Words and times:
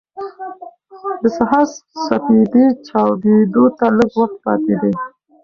د 1.21 1.23
سهار 1.37 1.65
سپېدې 2.05 2.65
چاودېدو 2.87 3.65
ته 3.77 3.85
لږ 3.97 4.11
وخت 4.21 4.37
پاتې 4.45 4.73
دی. 4.81 4.93